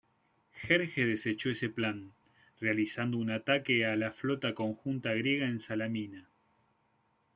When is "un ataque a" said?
3.19-3.95